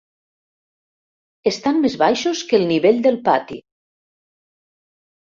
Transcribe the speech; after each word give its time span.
Estan 1.53 1.79
més 1.85 1.99
baixos 2.05 2.43
que 2.49 2.59
el 2.63 2.69
nivell 2.75 3.01
del 3.09 3.23
pati. 3.31 3.63